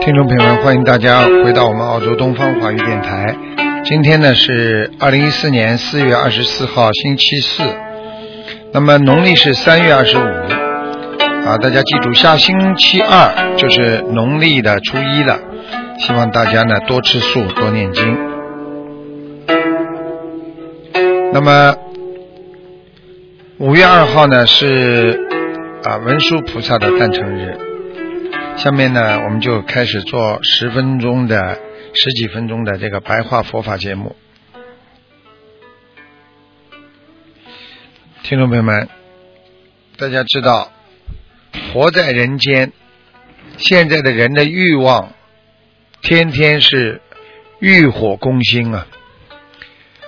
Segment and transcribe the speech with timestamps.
[0.00, 3.34] 听众朋友们，欢迎大家回到我们澳洲东方华语电台。
[3.84, 7.83] 今天呢是二零一四年四月二十四号，星期四。
[8.74, 15.38] 那么农历是三月二十五啊，大家记住，下星期二就是农历的初一了。
[16.00, 18.18] 希望大家呢多吃素，多念经。
[21.32, 21.76] 那么
[23.58, 25.20] 五月二号呢是
[25.84, 27.56] 啊文殊菩萨的诞辰日。
[28.56, 31.58] 下面呢，我们就开始做十分钟的、
[31.94, 34.16] 十几分钟的这个白话佛法节目。
[38.24, 38.88] 听众朋友们，
[39.98, 40.72] 大家知道，
[41.74, 42.72] 活在人间，
[43.58, 45.12] 现在的人的欲望，
[46.00, 47.02] 天天是
[47.58, 48.86] 欲火攻心啊，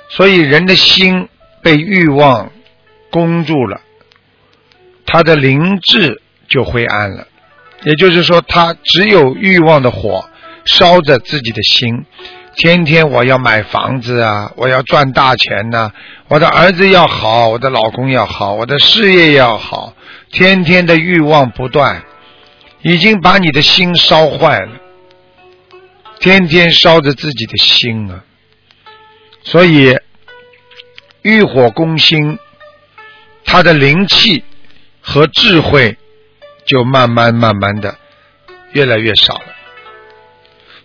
[0.09, 1.29] 所以人的心
[1.63, 2.51] 被欲望
[3.11, 3.83] 攻住了，
[5.05, 7.29] 他的灵智就灰暗了。
[7.85, 10.27] 也就是说，他只有欲望的火
[10.65, 12.07] 烧着自己的心，
[12.57, 15.93] 天天我要买房子啊，我要赚大钱呐，
[16.29, 19.93] 我的儿子要好，我的老公要好，我的事业要好，
[20.33, 22.03] 天天的欲望不断，
[22.83, 24.73] 已经把你的心烧坏了，
[26.19, 28.25] 天天烧着自己的心啊，
[29.43, 29.99] 所以
[31.23, 32.39] 欲火攻心，
[33.45, 34.43] 他的灵气
[35.01, 35.97] 和智慧。
[36.69, 37.97] 就慢慢慢慢的
[38.73, 39.55] 越来越少了，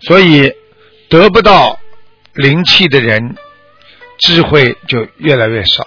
[0.02, 0.54] 所以
[1.12, 1.78] 得不到
[2.34, 3.36] 灵气的人，
[4.18, 5.86] 智慧就越来越少。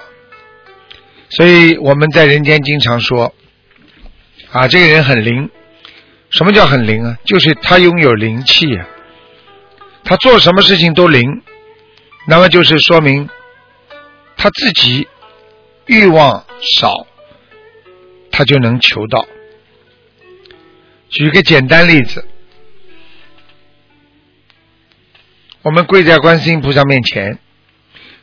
[1.31, 3.35] 所以我们在人间经常说，
[4.53, 5.51] 啊，这个人很灵。
[6.29, 7.17] 什么叫很灵啊？
[7.25, 8.87] 就是他拥有灵气啊，
[10.05, 11.43] 他做什么事情都灵。
[12.29, 13.27] 那么就是说明
[14.37, 15.09] 他自己
[15.87, 17.07] 欲望少，
[18.31, 19.27] 他就能求到。
[21.09, 22.27] 举个简单例子，
[25.65, 27.39] 我们跪在观世音菩萨面前，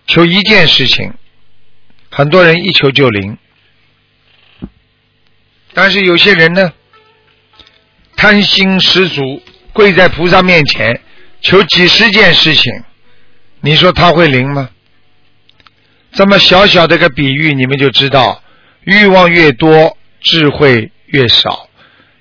[0.06, 1.12] 求一件事情，
[2.12, 3.36] 很多人一求就灵，
[5.74, 6.72] 但是有些人呢，
[8.16, 9.42] 贪心十足，
[9.74, 11.02] 跪在菩萨面前
[11.42, 12.72] 求几十件事情，
[13.62, 14.70] 你说他会灵吗？
[16.12, 18.44] 这么小小的一个比喻，你们就知道，
[18.84, 21.68] 欲望越多，智慧越少。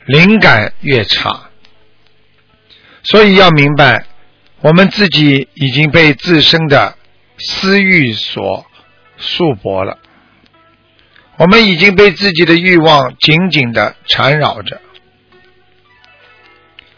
[0.06, 1.50] 灵感越差，
[3.03, 4.06] 所以要明白，
[4.62, 6.97] 我们自己已经被自身的
[7.38, 8.66] 私欲所
[9.16, 9.98] 束缚了，
[11.38, 14.81] 我们已经被自己的欲望紧紧的缠绕着。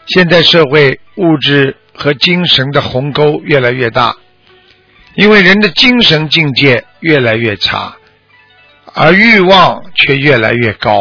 [0.07, 4.17] 现在社会物质和精神的鸿沟越来越大，
[5.15, 7.95] 因为人的精神境界越来越差，
[8.93, 10.97] 而欲望却越来越高。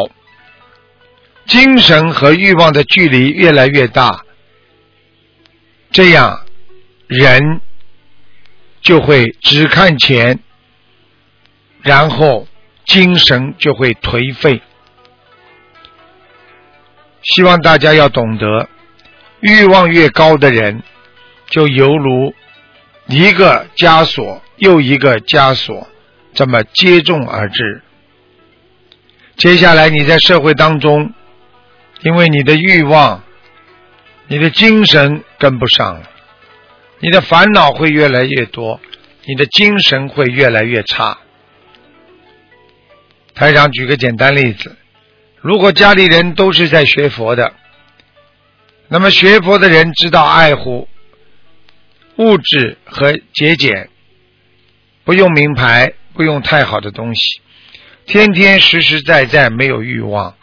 [1.47, 4.25] 精神和欲望的距离越来越大，
[5.91, 6.47] 这样
[7.13, 7.61] 人
[8.81, 10.41] 就会只看钱，
[11.83, 12.49] 然后
[12.85, 14.61] 精神就会颓废。
[17.23, 18.69] 希望大家要懂得，
[19.41, 20.83] 欲望越高的人，
[21.47, 22.35] 就犹如
[23.07, 25.87] 一个枷锁又一个枷锁，
[26.35, 27.83] 这么接踵而至。
[29.37, 31.13] 接下来你在社会当中。
[32.05, 33.23] 因为你的欲望，
[34.27, 36.11] 你的精神跟不上了，
[37.03, 38.81] 你的烦恼会越来越多，
[39.25, 41.19] 你的精神会越来越差。
[43.35, 44.77] 台长举个简单例子：
[45.41, 47.55] 如果家里人都是在学佛的，
[48.87, 50.89] 那么学佛的人知道爱护
[52.19, 53.91] 物质和节俭，
[55.03, 57.41] 不用名牌，不用太好的东西，
[58.07, 60.37] 天天实实在在没有欲望。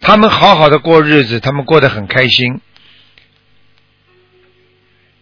[0.00, 2.60] 他们好好的过日子，他们过得很开心。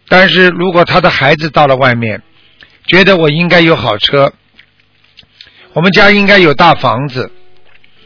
[0.09, 2.21] 但是如果他的孩子到了外面，
[2.85, 4.33] 觉得我应该有好车，
[5.73, 7.31] 我们家应该有大房子，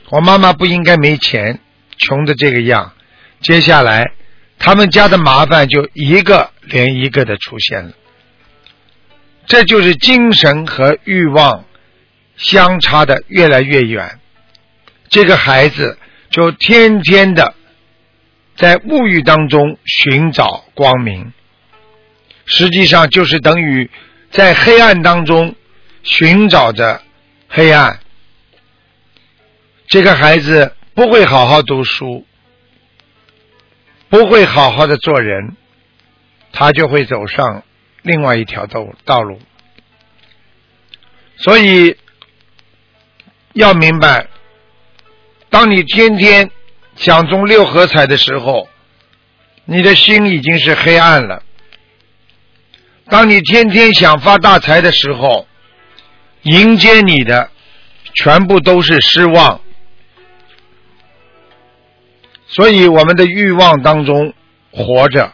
[0.09, 1.59] 我妈妈不应该没钱，
[1.97, 2.91] 穷的这个样。
[3.39, 4.11] 接下来，
[4.59, 7.94] 他们家的麻烦就一个连一个的出现了。
[9.45, 11.65] 这就是精神和欲望
[12.35, 14.19] 相差的越来越远，
[15.09, 15.97] 这个孩子
[16.29, 17.53] 就天天的
[18.55, 21.33] 在物欲当中寻找光明，
[22.45, 23.90] 实际上就是等于
[24.31, 25.56] 在黑暗当中
[26.04, 27.01] 寻找着
[27.48, 28.00] 黑暗。
[29.88, 32.25] 这个孩子不会好好读书，
[34.10, 35.56] 不会好好的做人，
[36.51, 37.63] 他就会走上
[38.01, 39.39] 另外一条道道路。
[41.38, 41.98] 所以
[43.54, 44.28] 要明白，
[45.50, 46.50] 当你天天
[46.96, 48.68] 想中六合彩的时候，
[49.66, 51.44] 你的心已经是黑暗了；
[53.13, 55.45] 当你天天想发大财的时候，
[56.42, 57.51] 迎接你的
[58.15, 59.62] 全部都是失望。
[62.48, 64.33] 所以，我们的欲望当中
[64.71, 65.31] 活着，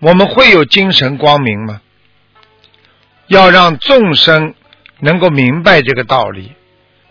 [0.00, 1.80] 我们会有精神光明吗？
[3.28, 4.56] 要让众生
[4.98, 6.50] 能够明白这个道理，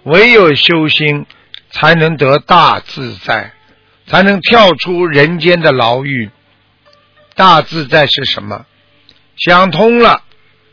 [0.04, 1.26] 唯有修心，
[1.70, 3.54] 才能得大自在，
[4.06, 6.30] 才能跳出人间的牢狱。
[7.36, 8.66] 大自在是什么？
[9.44, 10.24] 想通了，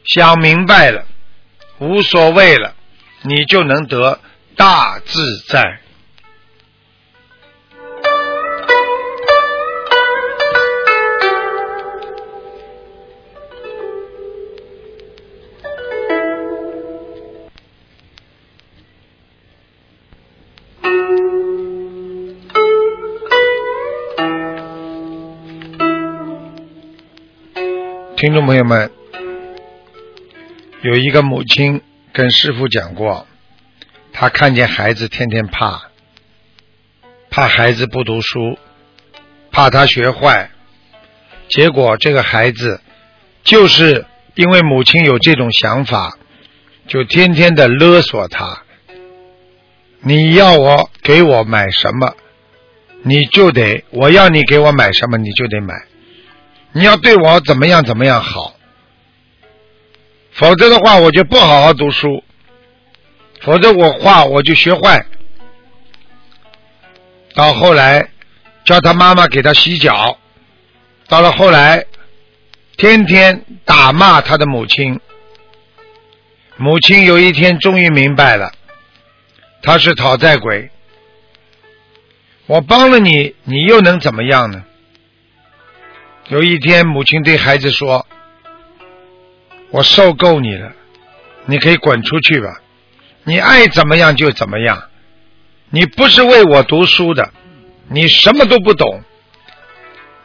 [0.04, 1.06] 想明白了，
[1.78, 2.74] 无所谓了，
[3.22, 4.20] 你就能得
[4.56, 5.80] 大自在。
[28.18, 28.90] 听众朋友们，
[30.82, 31.80] 有一个母亲
[32.12, 33.28] 跟师傅讲过，
[34.12, 35.82] 他看见孩子天天怕，
[37.30, 38.58] 怕孩子不读书，
[39.52, 40.50] 怕他学坏，
[41.48, 42.80] 结果这个孩子
[43.44, 44.04] 就是
[44.34, 46.18] 因为母亲有这种想法，
[46.88, 48.64] 就天天的勒索他，
[50.00, 52.16] 你要我给我买什么，
[53.04, 55.72] 你就得我要你给我买什么，你就得买。
[56.72, 58.54] 你要对我怎么样怎么样好，
[60.32, 62.22] 否则的话我就不好好读书，
[63.40, 65.04] 否则我话我就学坏。
[67.34, 68.10] 到后来
[68.64, 70.18] 叫他妈妈给他洗脚，
[71.08, 71.84] 到了后来
[72.76, 75.00] 天天打骂他的母亲。
[76.56, 78.52] 母亲有一天终于明白了，
[79.62, 80.70] 他是讨债鬼。
[82.46, 84.64] 我帮了你，你又能怎么样呢？
[86.28, 88.06] 有一天，母亲对孩子说
[89.72, 90.72] ：“我受够你了，
[91.46, 92.60] 你可以滚出去吧，
[93.24, 94.90] 你爱怎么样就怎么样。
[95.70, 97.32] 你不是为我读书的，
[97.88, 99.02] 你什么都不懂。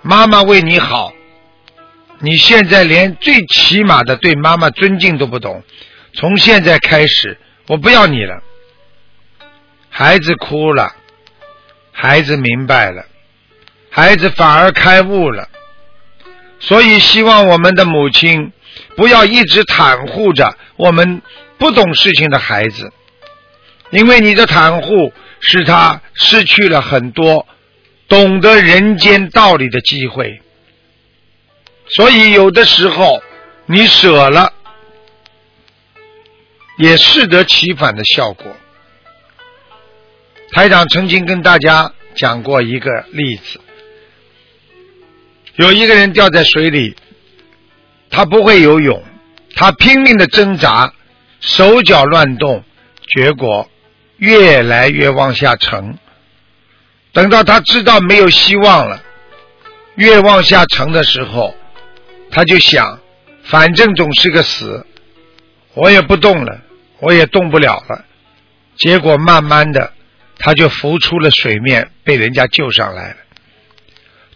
[0.01, 1.13] 妈妈为你好，
[2.19, 5.63] 你现在连最起码的对妈妈尊敬都不懂。
[6.13, 8.43] 从现在开始，我不要你了。”
[9.87, 10.93] 孩子哭了，
[11.93, 13.05] 孩子明白了，
[13.89, 15.47] 孩子反而开悟了。
[16.65, 18.53] 所以，希望我们的母亲
[18.95, 21.21] 不要一直袒护着我们
[21.57, 22.93] 不懂事情的孩子，
[23.89, 27.45] 因为你的袒护使他失去了很多
[28.07, 30.41] 懂得人间道理的机会。
[31.87, 33.21] 所以，有的时候
[33.65, 34.53] 你舍了，
[36.77, 38.47] 也适得其反的效果。
[40.53, 43.59] 台长曾经跟大家讲过一个例子。
[45.55, 46.95] 有一个人掉在水里，
[48.09, 49.03] 他不会游泳，
[49.55, 50.91] 他拼命的挣扎，
[51.39, 52.63] 手脚乱动，
[53.13, 53.69] 结果
[54.17, 55.97] 越来越往下沉。
[57.11, 59.03] 等到他知道没有希望了，
[59.95, 61.55] 越往下沉的时候，
[62.31, 62.99] 他就想，
[63.43, 64.83] 反正总是个死，
[65.75, 66.61] 我也不动了，
[66.99, 68.05] 我也动不了了。
[68.75, 69.93] 结果慢慢的，
[70.39, 73.17] 他就浮出了水面，被人家救上来了。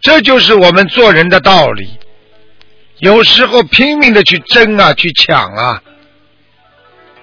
[0.00, 1.98] 这就是我们做人的道理。
[2.98, 5.82] 有时候拼命的去争啊，去抢啊，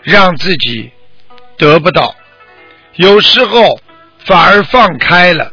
[0.03, 0.91] 让自己
[1.57, 2.15] 得不到；
[2.95, 3.79] 有时候
[4.19, 5.51] 反而放开了，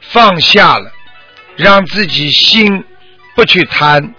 [0.00, 0.92] 放下了，
[1.56, 2.84] 让自己心
[3.34, 4.14] 不去贪，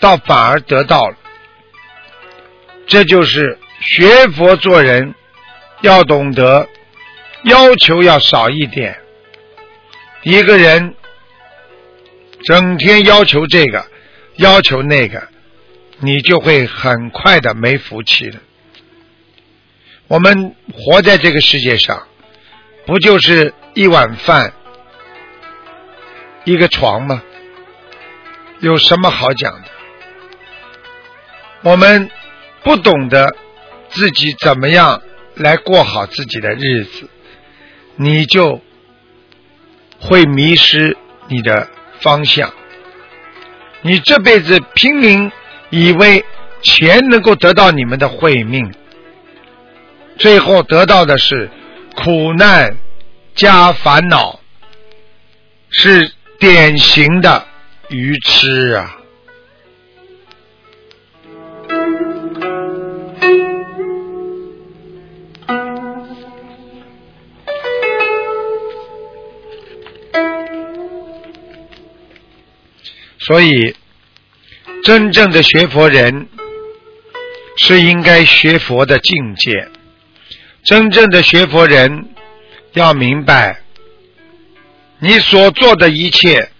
[0.00, 1.16] 倒反而得到了。
[2.88, 5.14] 这就是学佛做人，
[5.82, 6.68] 要懂得
[7.44, 8.98] 要求要少一点。
[10.22, 10.96] 一个人。
[12.44, 13.86] 整天要求这个，
[14.36, 15.28] 要求那个，
[15.98, 18.40] 你就会很快的没福气了。
[20.08, 22.06] 我们活在这个世界上，
[22.86, 24.52] 不就是一碗饭、
[26.44, 27.22] 一个床吗？
[28.60, 29.68] 有什么好讲的？
[31.62, 32.10] 我们
[32.62, 33.36] 不懂得
[33.90, 35.02] 自己怎么样
[35.34, 37.08] 来过好自己的日子，
[37.96, 38.60] 你就
[39.98, 40.96] 会迷失
[41.28, 41.68] 你的
[42.00, 42.52] 方向。
[43.82, 45.32] 你这辈子拼命
[45.70, 46.24] 以为
[46.62, 48.74] 钱能够得到你们的慧命，
[50.18, 51.50] 最后得到的是
[51.96, 52.76] 苦难
[53.34, 54.40] 加烦恼，
[55.70, 57.46] 是典型的
[57.88, 58.99] 愚痴啊！
[73.30, 73.76] 所以，
[74.82, 76.26] 真正的学佛人
[77.58, 79.68] 是应该学佛的境界。
[80.64, 82.08] 真正的学佛人
[82.72, 83.60] 要明白，
[84.98, 86.50] 你所做的一切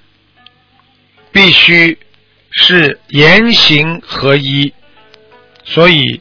[1.33, 1.99] 必须
[2.53, 4.73] 是言行合一。
[5.65, 6.21] 所以，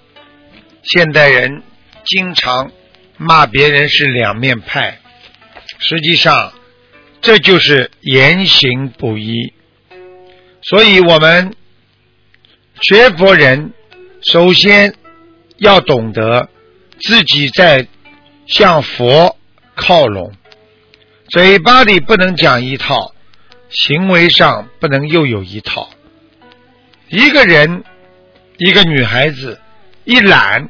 [0.82, 1.62] 现代人
[2.04, 2.72] 经常
[3.18, 4.98] 骂别人是两面派，
[5.78, 6.52] 实际上
[7.22, 9.54] 这就是言行不一。
[10.70, 11.56] 所以我们
[12.80, 13.74] 学佛人
[14.22, 14.94] 首先
[15.58, 16.48] 要懂得
[17.02, 17.88] 自己在
[18.46, 19.36] 向佛
[19.74, 20.32] 靠拢，
[21.30, 23.16] 嘴巴里不能讲一套，
[23.70, 25.90] 行为上不能又有一套。
[27.08, 27.84] 一个人，
[28.58, 29.60] 一个女孩子
[30.04, 30.70] 一懒，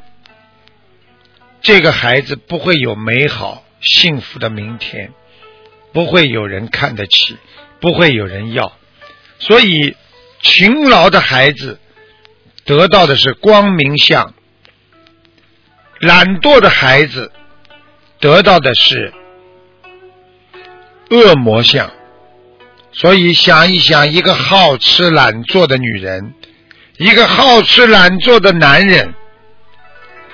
[1.60, 5.12] 这个孩子不会有美好幸福的明天，
[5.92, 7.36] 不会有人看得起，
[7.80, 8.72] 不会有人要。
[9.40, 9.96] 所以，
[10.42, 11.80] 勤劳的孩子
[12.64, 14.34] 得到的是光明相；
[15.98, 17.32] 懒惰的孩子
[18.20, 19.12] 得到的是
[21.08, 21.90] 恶魔相。
[22.92, 26.34] 所以，想一想，一个好吃懒做的女人，
[26.98, 29.14] 一个好吃懒做的男人，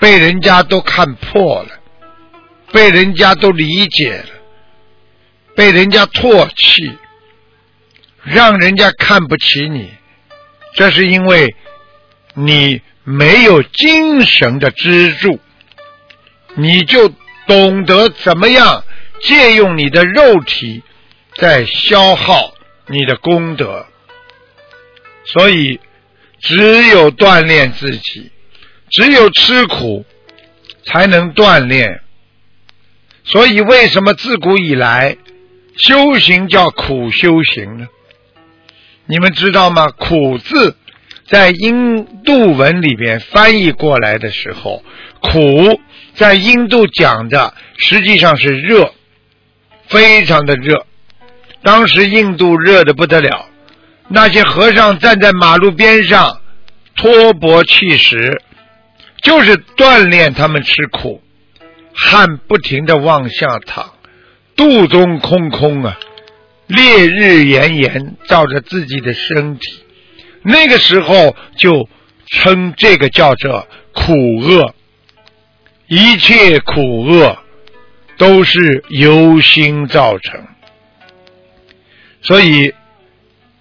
[0.01, 1.69] 被人家都看破了，
[2.73, 4.29] 被人家都理解了，
[5.55, 6.99] 被人家唾弃。
[8.27, 9.89] 让人家看不起你，
[10.75, 11.55] 这是因为
[12.35, 15.39] 你没有精神的支柱，
[16.55, 17.09] 你就
[17.47, 18.83] 懂得怎么样
[19.23, 20.83] 借用你的肉体
[21.37, 22.53] 在消耗
[22.89, 23.87] 你的功德，
[25.25, 25.79] 所以
[26.41, 28.33] 只有锻炼自己，
[28.91, 30.05] 只有吃苦
[30.85, 32.03] 才能锻炼。
[33.23, 35.17] 所以为什么自古以来
[35.77, 37.87] 修行叫苦修行呢？
[39.07, 39.87] 你们知道吗？
[39.97, 40.77] 苦字
[41.27, 44.83] 在印度文里边翻译过来的时候，
[45.21, 45.81] 苦
[46.15, 48.93] 在印度讲的实际上是热，
[49.89, 50.87] 非常的热。
[51.63, 53.47] 当时印度热的不得了，
[54.09, 56.41] 那些和尚站在马路边上
[56.95, 58.41] 托钵乞食，
[59.23, 61.21] 就是锻炼他们吃苦，
[61.93, 63.95] 汗不停的往下淌，
[64.55, 65.99] 肚中空空啊。
[66.67, 69.85] 烈日炎炎照着自己的身体，
[70.43, 71.89] 那个时候就
[72.27, 74.75] 称这个叫做苦厄。
[75.89, 77.39] 一切苦厄
[78.17, 80.45] 都是由心造成，
[82.23, 82.75] 所以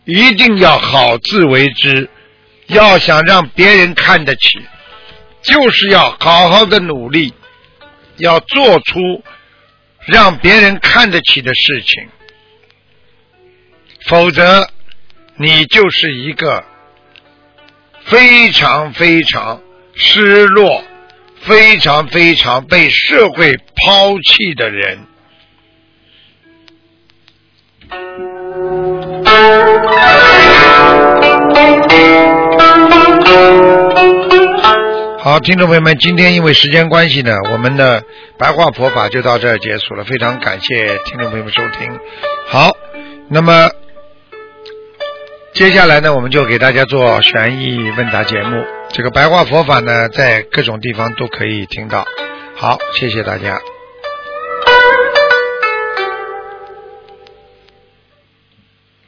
[0.05, 2.09] 一定要好自为之。
[2.67, 4.59] 要想让别人看得起，
[5.43, 7.31] 就是要好好的努力，
[8.17, 9.23] 要做出
[10.07, 12.07] 让别人看得起的事情。
[14.07, 14.67] 否则，
[15.35, 16.63] 你就是一个
[18.05, 19.59] 非常非常
[19.95, 20.83] 失落、
[21.41, 24.99] 非常非常被社会抛弃的人。
[35.19, 38.03] 好，听众朋友们，今天因为时间关系呢，我们的
[38.37, 40.03] 白话佛法就到这儿结束了。
[40.03, 41.99] 非常感谢听众朋友们收听。
[42.45, 42.77] 好，
[43.29, 43.67] 那么。
[45.55, 48.61] 接下来呢，我们就给大家做悬疑问答节目。
[48.89, 52.05] 这个白话佛法呢，在各种地方都可以听到。
[52.57, 53.57] 好，谢谢大家。